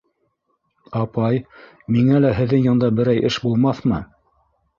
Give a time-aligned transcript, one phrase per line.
[0.99, 1.37] Апай,
[1.97, 4.03] миңә лә һеҙҙең янда берәй эш булмаҫмы?